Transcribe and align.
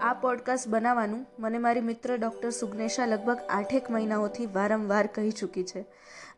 આ 0.00 0.12
પોડકાસ્ટ 0.12 0.68
બનાવવાનું 0.68 1.26
મને 1.38 1.58
મારી 1.58 1.80
મિત્ર 1.80 2.16
ડૉક્ટર 2.16 2.50
સુગ્નેશા 2.50 3.06
લગભગ 3.06 3.38
આઠેક 3.50 3.90
મહિનાઓથી 3.90 4.46
વારંવાર 4.46 5.06
કહી 5.06 5.30
ચૂકી 5.30 5.64
છે 5.64 5.80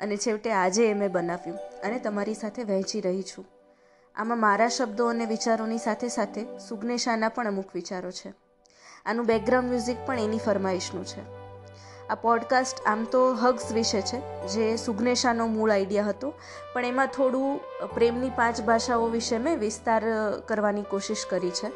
અને 0.00 0.16
છેવટે 0.16 0.52
આજે 0.52 0.90
એ 0.90 0.94
મેં 0.94 1.12
બનાવ્યું 1.12 1.58
અને 1.58 1.98
તમારી 1.98 2.34
સાથે 2.34 2.62
વહેંચી 2.62 3.00
રહી 3.00 3.22
છું. 3.22 3.46
આમાં 4.16 4.40
મારા 4.40 4.68
શબ્દો 4.68 5.06
અને 5.06 5.26
વિચારોની 5.26 5.78
સાથે 5.78 6.08
સાથે 6.08 6.58
સુગ્નેશાના 6.68 7.28
પણ 7.28 7.46
અમુક 7.46 7.64
વિચારો 7.74 8.10
છે. 8.10 8.34
આનું 9.06 9.26
બેકગ્રાઉન્ડ 9.26 9.70
મ્યુઝિક 9.70 9.96
પણ 10.06 10.18
એની 10.18 10.38
ફરમાઈશનું 10.38 11.04
છે. 11.04 11.22
આ 12.08 12.14
પોડકાસ્ટ 12.14 12.76
આમ 12.86 13.04
તો 13.04 13.34
હગ્સ 13.34 13.72
વિશે 13.72 14.00
છે, 14.00 14.46
જે 14.46 14.76
સુગ્નેશાનો 14.76 15.46
મૂળ 15.46 15.70
આઈડિયા 15.70 16.04
હતો, 16.04 16.34
પણ 16.74 16.84
એમાં 16.84 17.06
થોડું 17.06 17.60
પ્રેમની 17.94 18.30
પાંચ 18.30 18.60
ભાષાઓ 18.60 19.06
વિશે 19.06 19.38
મેં 19.38 19.58
વિસ્તાર 19.58 20.02
કરવાની 20.48 20.82
કોશિશ 20.82 21.26
કરી 21.30 21.50
છે. 21.50 21.72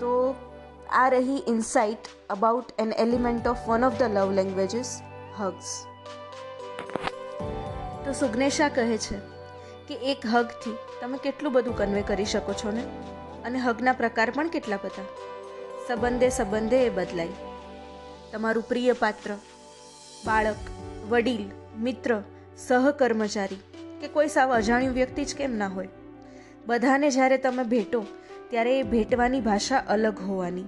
તો 0.00 0.34
આ 0.90 1.08
રહી 1.08 1.42
insight 1.46 1.98
about 2.30 2.64
an 2.78 2.92
element 2.92 3.46
of 3.46 3.68
one 3.68 3.84
of 3.84 3.98
the 3.98 4.02
love 4.02 4.32
languages 4.32 5.00
hugs 5.38 5.86
તો 8.04 8.12
સુગ્નેશા 8.12 8.68
કહે 8.68 8.98
છે 8.98 9.36
કે 9.88 9.94
એક 9.94 10.26
હગથી 10.26 10.76
તમે 11.00 11.18
કેટલું 11.18 11.52
બધું 11.52 11.76
કન્વે 11.76 12.02
કરી 12.02 12.24
શકો 12.24 12.52
છો 12.52 12.70
ને? 12.70 12.82
અને 13.44 13.58
હગના 13.58 13.92
પ્રકાર 13.92 14.30
પણ 14.30 14.48
કેટલા 14.48 14.76
બધા? 14.76 15.04
સંબંધે 15.88 16.28
સંબંધે 16.28 16.86
એ 16.86 16.90
બદલાય. 16.90 17.28
તમારું 18.32 18.62
પ્રિય 18.62 18.92
પાત્ર, 18.92 19.34
બાળક, 20.24 20.56
વડીલ, 21.08 21.50
મિત્ર, 21.78 22.22
સહકર્મચારી, 22.66 23.56
કે 24.00 24.08
કોઈ 24.08 24.28
સાવ 24.28 24.54
અજાણ્યું 24.54 24.94
વ્યક્તિ 24.94 25.24
જ 25.24 25.34
કેમ 25.34 25.52
ના 25.52 25.68
હોય? 25.68 25.88
બધાને 26.66 27.10
જ્યારે 27.10 27.36
તમે 27.36 27.64
ભેટો 27.64 28.04
ત્યારે 28.50 28.78
એ 28.78 28.82
ભેટવાની 28.82 29.40
ભાષા 29.40 29.78
અલગ 29.78 30.18
હોવાની. 30.18 30.64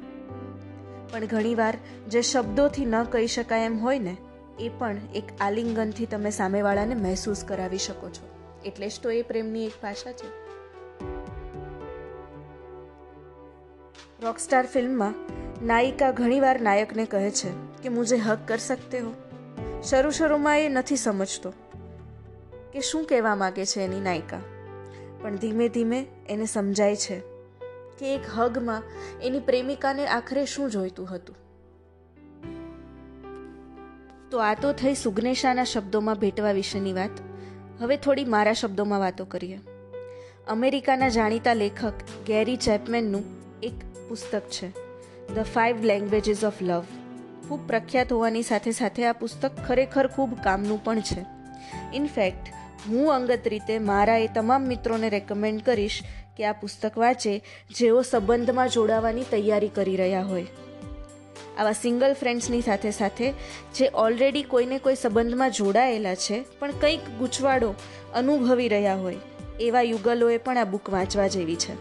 પણ 1.13 1.27
ઘણીવાર 1.27 1.77
જે 2.09 2.23
શબ્દોથી 2.23 2.85
ન 2.85 3.05
કહી 3.05 3.27
શકાય 3.27 3.65
એમ 3.65 3.79
હોય 3.79 3.98
ને, 3.98 4.17
એ 4.61 4.69
પણ 4.79 4.97
એક 5.15 5.25
આલિંગનથી 5.41 6.07
તમે 6.07 6.31
સામેવાળાને 6.31 6.95
મહેસૂસ 6.95 7.45
કરાવી 7.45 7.79
શકો 7.79 8.09
છો. 8.09 8.29
એટલે 8.65 8.89
જ 8.89 8.93
તો 9.03 9.11
એ 9.11 9.23
પ્રેમની 9.23 9.67
એક 9.67 9.73
ભાષા 9.83 10.12
છે. 10.12 10.48
રોકસ્ટાર 14.23 14.67
ફિલ્મમાં 14.67 15.15
નાયિકા 15.67 16.11
ઘણીવાર 16.11 16.61
નાયકને 16.61 17.05
કહે 17.05 17.31
છે 17.31 17.48
કે, 17.83 17.89
મુજે 17.89 18.17
હક 18.17 18.39
કર 18.48 18.57
સકતે 18.57 18.98
હો. 18.98 19.13
શરૂ 19.83 20.11
શરૂમાં 20.11 20.61
એ 20.61 20.69
નથી 20.69 20.97
સમજતો 20.97 21.51
કે 22.73 22.81
શું 22.81 23.05
કહેવા 23.05 23.35
માગે 23.35 23.67
છે 23.67 23.81
એની 23.81 24.01
નાયિકા. 24.01 24.41
પણ 25.23 25.37
ધીમે 25.37 25.69
ધીમે 25.69 26.07
એને 26.29 26.45
સમજાય 26.45 26.97
છે 26.97 27.38
કે 27.99 28.15
એક 28.15 28.21
હગમાં 28.37 28.83
એની 29.23 29.41
પ્રેમિકાને 29.41 30.07
આખરે 30.07 30.45
શું 30.47 30.71
જોઈતું 30.71 31.15
હતું? 31.15 31.37
તો 34.31 34.39
આ 34.39 34.55
તો 34.55 34.73
થઈ 34.73 34.95
સુગ્નેશાના 34.95 35.65
શબ્દોમાં 35.65 36.19
ભેટવા 36.19 36.53
વિશેની 36.53 36.93
વાત. 36.93 37.11
હવે 37.81 37.97
થોડી 37.97 38.25
મારા 38.25 38.53
શબ્દોમાં 38.53 39.01
વાતો 39.01 39.25
કરીએ. 39.25 39.61
અમેરિકાના 40.49 41.09
જાણીતા 41.09 41.55
લેખક 41.55 41.93
ગેરી 42.27 42.57
ચેપમેનનું 42.57 43.25
એક 43.63 44.09
પુસ્તક 44.09 44.41
છે 44.41 44.71
the 45.35 45.43
five 45.43 45.83
languages 45.83 46.45
of 46.45 46.63
love 46.63 46.85
ખૂબ 47.49 47.67
પ્રખ્યાત 47.67 48.13
હોવાની 48.13 48.43
સાથે 48.43 48.71
સાથે 48.71 49.05
આ 49.05 49.13
પુસ્તક 49.13 49.51
ખરેખર 49.67 50.07
ખૂબ 50.07 50.37
કામનું 50.45 50.85
પણ 50.85 51.01
છે. 51.01 51.27
ઇનફેક્ટ 51.95 52.49
હું 52.89 53.15
અંગત 53.15 53.41
રીતે 53.47 53.79
મારા 53.79 54.17
એ 54.17 54.29
તમામ 54.29 54.63
મિત્રોને 54.63 55.09
રેકમેન્ડ 55.09 55.63
કરીશ 55.63 56.01
કે 56.39 56.44
આ 56.44 56.53
પુસ્તક 56.53 56.98
વાંચે 56.98 57.42
જેઓ 57.77 58.03
સંબંધમાં 58.03 58.69
જોડાવાની 58.69 59.22
તૈયારી 59.31 59.69
કરી 59.69 59.97
રહ્યા 59.97 60.22
હોય. 60.22 60.47
આવા 61.58 61.72
સિંગલ 61.72 62.12
ફ્રેન્ડ્સની 62.12 62.61
સાથે 62.61 62.91
સાથે 62.91 63.30
જે 63.75 63.89
ઓલરેડી 63.95 64.42
કોઈને 64.42 64.78
કોઈ 64.78 64.95
સંબંધમાં 64.95 65.50
જોડાયેલા 65.50 66.14
છે, 66.14 66.45
પણ 66.58 66.70
કંઈક 66.70 67.01
ગૂંચવાડો 67.18 67.74
અનુભવી 68.14 68.68
રહ્યા 68.68 68.95
હોય, 68.95 69.17
એવા 69.61 69.83
યુગલોએ 69.83 70.39
પણ 70.39 70.58
આ 70.58 70.64
બુક 70.64 70.90
વાંચવા 70.90 71.27
જેવી 71.27 71.57
છે. 71.57 71.74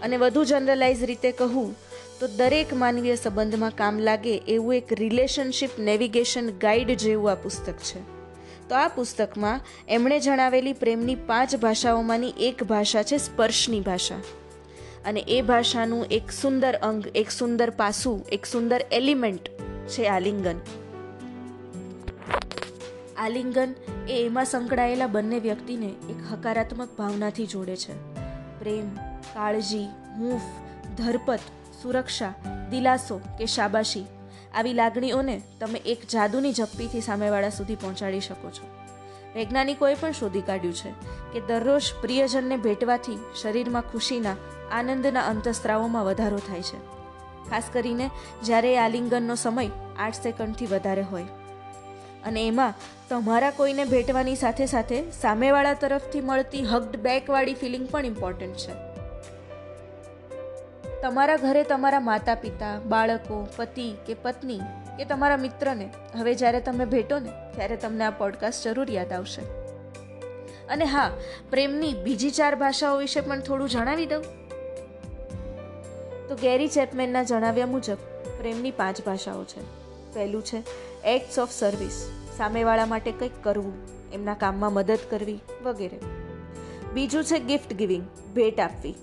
અને 0.00 0.16
વધુ 0.16 0.44
જનરલાઇઝ 0.44 1.02
રીતે 1.02 1.32
કહું, 1.32 1.74
તો 2.20 2.26
દરેક 2.26 2.74
માનવીય 2.74 3.14
સંબંધમાં 3.16 3.70
કામ 3.76 3.98
લાગે 3.98 4.36
એવું 4.36 4.74
એક 4.74 4.92
રિલેશનશિપ 4.92 5.70
નેવિગેશન 5.78 6.58
ગાઈડ 6.58 6.90
જેવું 6.90 7.30
આ 7.30 7.34
પુસ્તક 7.34 7.72
છે. 7.72 8.13
તો 8.68 8.74
આ 8.74 8.88
પુસ્તકમાં 8.88 9.60
એમણે 9.88 10.20
જણાવેલી 10.20 10.72
પ્રેમની 10.72 11.14
પાંચ 11.14 11.56
ભાષાઓમાંની 11.56 12.34
એક 12.38 12.64
ભાષા 12.64 13.02
છે 13.02 13.16
સ્પર્શની 13.16 13.80
ભાષા. 13.80 14.14
અને 15.04 15.20
એ 15.20 15.42
ભાષાનું 15.42 16.06
એક 16.06 16.30
સુંદર 16.32 16.74
અંગ, 16.74 17.06
એક 17.14 17.30
સુંદર 17.30 17.70
પાસું, 17.70 18.26
એક 18.32 18.46
સુંદર 18.46 18.84
એલિમેન્ટ 18.92 19.48
છે 19.88 20.06
આલિંગન. 20.06 20.60
આલિંગન 23.16 23.74
એ 24.08 24.26
એમાં 24.26 24.44
સંકળાયેલા 24.44 25.06
બંને 25.06 25.38
વ્યક્તિને 25.38 25.86
એક 25.86 26.32
હકારાત્મક 26.32 26.88
ભાવનાથી 26.98 27.46
જોડે 27.46 27.76
છે. 27.76 28.14
પ્રેમ, 28.60 28.96
કાળજી, 29.34 29.86
હૂંફ, 30.18 30.42
ધરપત, 31.00 31.38
સુરક્ષા, 31.82 32.34
દિલાસો 32.70 33.20
કે 33.38 33.46
શાબાશી 33.46 34.06
આવી 34.54 34.72
લાગણીઓને 34.72 35.42
તમે 35.60 35.78
એક 35.78 36.08
જાદુની 36.08 36.52
ઝપ્પીથી 36.52 37.00
સામેવાળા 37.00 37.48
સુધી 37.48 37.74
પહોંચાડી 37.74 38.20
શકો 38.20 38.50
છો. 38.50 38.66
વૈજ્ઞાનિકોએ 39.34 39.94
પણ 39.94 40.12
શોધી 40.12 40.40
કાઢ્યું 40.40 40.74
છે 40.74 40.90
કે 41.32 41.40
દરરોજ 41.40 41.82
પ્રિયજનને 42.00 42.56
ભેટવાથી 42.56 43.18
શરીરમાં 43.42 43.82
ખુશીના, 43.82 44.36
આનંદના 44.72 45.20
અંતસ્ત્રાવોમાં 45.20 46.04
વધારો 46.04 46.38
થાય 46.38 46.62
છે. 46.62 46.94
ખાસ 47.50 47.62
કરીને 47.72 48.10
જ્યારે 48.42 48.74
એ 48.74 48.78
આલિંગનનો 48.78 49.34
સમય 49.34 49.70
આઠ 49.98 50.14
સેકન્ડથી 50.14 50.66
વધારે 50.66 51.02
હોય. 51.02 51.22
અને 52.24 52.46
એમાં 52.46 52.74
તમારા 53.08 53.50
કોઈને 53.50 53.84
ભેટવાની 53.84 54.34
સાથે 54.34 54.66
સાથે 54.66 55.10
સામેવાળા 55.10 55.74
તરફથી 55.74 56.20
મળતી 56.20 56.64
હગ્ડ 56.64 56.96
બેકવાળી 56.96 57.54
ફિલિંગ 57.54 57.88
પણ 57.90 58.06
ઇમ્પોર્ટન્ટ 58.06 58.56
છે. 58.56 58.93
તમારા 61.04 61.36
ઘરે 61.36 61.62
તમારા 61.62 62.00
માતા 62.00 62.34
પિતા 62.34 62.80
બાળકો, 62.80 63.48
પતિ 63.56 63.94
કે 64.06 64.14
પત્ની 64.14 64.58
કે 64.98 65.04
તમારા 65.04 65.36
મિત્રને 65.36 65.90
હવે 66.18 66.34
જ્યારે 66.34 66.60
તમે 66.60 66.84
ભેટો 66.84 67.18
ને, 67.18 67.30
ત્યારે 67.54 67.76
તમને 67.76 68.04
આ 68.04 68.10
પોડકાસ્ટ 68.10 68.64
જરૂર 68.64 68.90
યાદ 68.90 69.12
આવશે. 69.12 69.42
અને 70.66 70.84
હા, 70.84 71.10
પ્રેમની 71.50 71.94
બીજી 71.94 72.30
ચાર 72.30 72.54
ભાષાઓ 72.54 72.96
વિશે 72.96 73.20
પણ 73.20 73.40
થોડું 73.40 73.68
જણાવી 73.68 74.06
દઉં. 74.06 74.22
તો 76.28 76.34
ગેરી 76.34 76.68
ચેપમેનના 76.68 77.22
જણાવ્યા 77.22 77.66
મુજબ, 77.66 77.96
પ્રેમની 78.38 78.70
પાંચ 78.70 79.06
ભાષાઓ 79.06 79.44
છે. 79.44 79.60
પહેલું 80.14 80.44
છે 80.44 80.62
એક્ટ્સ 81.04 81.38
ઓફ 81.38 81.50
સર્વિસ 81.52 82.10
સામેવાળા 82.36 82.86
માટે 82.86 83.12
કંઈક 83.12 83.32
કરવું, 83.42 83.72
એમના 84.12 84.34
કામમાં 84.34 84.72
મદદ 84.72 84.98
કરવી 85.10 85.38
વગેરે. 85.64 85.98
બીજું 86.94 87.24
છે 87.24 87.38
ગિફ્ટ 87.38 87.72
ગિવિંગ 87.72 88.06
ભેટ 88.34 88.60
આપવી. 88.60 88.94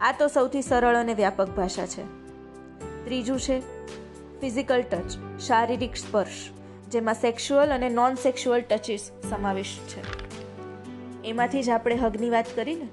આ 0.00 0.12
તો 0.12 0.28
સૌથી 0.28 0.62
સરળ 0.62 0.96
અને 0.96 1.14
વ્યાપક 1.14 1.48
ભાષા 1.48 1.86
છે. 1.86 2.02
ત્રીજું 3.04 3.40
છે 3.40 3.60
ફિઝિકલ 4.40 4.82
ટચ 4.82 5.40
શારીરિક 5.40 5.96
સ્પર્શ, 5.96 6.50
જેમાં 6.90 7.14
સેક્સ્યુઅલ 7.14 7.70
અને 7.70 7.88
નોન 7.88 8.14
સેક્સ્યુઅલ 8.14 8.60
ટચીસ 8.60 9.10
સમાવેશ 9.30 9.78
છે. 9.88 10.00
એમાંથી 11.24 11.62
જ 11.62 11.70
આપણે 11.70 11.94
હગની 11.94 12.30
વાત 12.30 12.46
કરીને 12.56 12.88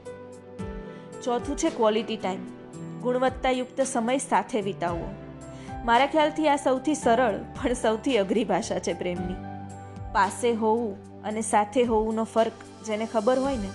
ચોથું 1.23 1.57
છે 1.57 1.69
ક્વોલિટી 1.69 2.17
ટાઈમ 2.17 2.43
ગુણવત્તાયુક્ત 3.01 3.81
સમય 3.81 4.17
સાથે 4.17 4.61
વિતાવવો. 4.61 5.09
મારા 5.85 6.07
ખ્યાલથી 6.07 6.47
આ 6.47 6.55
સૌથી 6.55 6.95
સરળ, 6.95 7.33
પણ 7.33 7.73
સૌથી 7.73 8.17
અઘરી 8.17 8.43
ભાષા 8.43 8.79
છે 8.79 8.93
પ્રેમની. 8.93 9.35
પાસે 10.13 10.53
હોવું 10.53 11.23
અને 11.23 11.41
સાથે 11.41 11.83
હોવુંનો 11.83 12.23
ફરક, 12.23 12.53
જેને 12.85 13.05
ખબર 13.05 13.39
હોય 13.39 13.55
ને, 13.55 13.69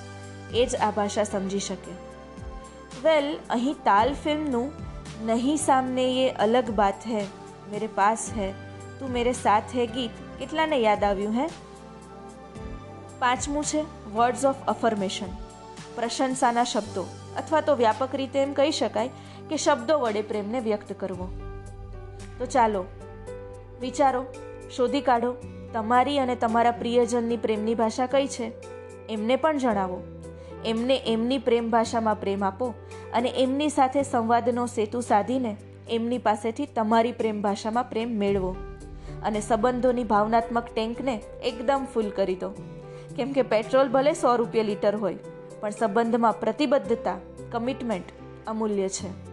એ 0.54 0.66
જ 0.66 0.76
આ 0.76 0.90
ભાષા 0.90 1.24
સમજી 1.24 1.58
શકે. 1.58 2.11
વેલ 3.04 3.38
અહીં 3.50 3.74
તાલ 3.84 4.14
ફિલ્મનું 4.14 4.72
નહીં 5.26 5.56
સામને 5.56 6.04
યે 6.04 6.30
અલગ 6.30 6.70
બાત 6.70 6.94
હૈ, 7.06 7.24
મેરે 7.72 7.86
પાસ 7.86 8.30
હૈ. 8.38 8.52
તું 8.98 9.10
મેરે 9.10 9.32
સાથ 9.32 9.76
હૈ 9.76 9.86
ગીત 9.86 10.10
કેટલાને 10.38 10.76
યાદ 10.76 11.04
આવ્યું 11.04 11.34
હે? 11.34 11.48
પાંચમું 13.18 13.64
છે 13.64 13.82
વર્ડ્સ 14.14 14.44
ઓફ 14.44 14.56
અફર્મેશન 14.68 15.26
પ્રશંસાના 15.94 16.64
શબ્દો, 16.64 17.06
અથવા 17.36 17.60
તો 17.60 17.74
વ્યાપક 17.74 18.14
રીતે 18.14 18.38
એમ 18.38 18.52
કહી 18.52 18.70
શકાય 18.70 19.08
કે 19.50 19.56
શબ્દો 19.56 19.98
વડે 19.98 20.22
પ્રેમને 20.22 20.60
વ્યક્ત 20.60 20.92
કરવો. 20.92 21.28
તો 22.38 22.46
ચાલો, 22.46 22.84
વિચારો, 23.80 24.26
શોધી 24.76 25.00
કાઢો, 25.00 25.36
તમારી 25.72 26.18
અને 26.18 26.34
તમારા 26.34 26.70
પ્રિયજનની 26.70 27.36
પ્રેમની 27.36 27.74
ભાષા 27.74 28.06
કઈ 28.06 28.26
છે? 28.26 28.52
એમને 29.08 29.36
પણ 29.36 29.58
જણાવો. 29.58 30.02
એમને 30.66 30.96
એમની 31.06 31.38
પ્રેમ 31.38 31.70
ભાષામાં 31.70 32.20
પ્રેમ 32.20 32.44
આપો 32.44 32.74
અને 33.14 33.28
એમની 33.28 33.68
સાથે 33.68 34.02
સંવાદનો 34.02 34.66
સેતુ 34.66 35.00
સાધીને 35.00 35.56
એમની 35.90 36.18
પાસેથી 36.18 36.66
તમારી 36.66 37.12
પ્રેમ 37.12 37.42
ભાષામાં 37.42 37.90
પ્રેમ 37.90 38.08
મેળવો 38.08 38.56
અને 39.22 39.40
સંબંધોની 39.40 40.04
ભાવનાત્મક 40.04 40.64
ટેન્કને 40.74 41.22
એકદમ 41.44 41.86
ફૂલ 41.94 42.10
કરી 42.10 42.34
દો. 42.34 42.50
કેમ 43.16 43.32
કે 43.32 43.42
પેટ્રોલ 43.42 43.88
ભલે 43.88 44.12
સો 44.12 44.36
રૂપિયા 44.36 44.64
લીટર 44.64 44.96
હોય, 44.96 45.14
પણ 45.60 45.70
સંબંધમાં 45.70 46.40
પ્રતિબદ્ધતા, 46.40 47.18
કમિટમેન્ટ 47.52 48.04
અમૂલ્ય 48.46 48.88
છે. 48.88 49.31